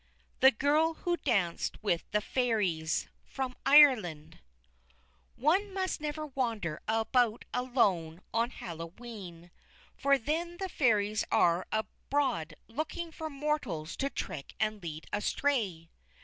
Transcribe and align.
THE 0.39 0.49
GIRL 0.49 0.95
WHO 1.05 1.17
DANCED 1.17 1.83
WITH 1.83 2.09
THE 2.09 2.21
FAIRIES 2.21 3.07
From 3.23 3.55
Ireland 3.67 4.39
One 5.35 5.71
must 5.75 6.01
never 6.01 6.25
wander 6.25 6.81
about 6.87 7.45
alone 7.53 8.21
on 8.33 8.49
Hallowe'en, 8.49 9.51
for 9.95 10.17
then 10.17 10.57
the 10.57 10.69
Fairies 10.69 11.23
are 11.31 11.67
abroad 11.71 12.55
looking 12.67 13.11
for 13.11 13.29
mortals 13.29 13.95
to 13.97 14.09
trick 14.09 14.55
and 14.59 14.81
lead 14.81 15.05
astray. 15.13 15.91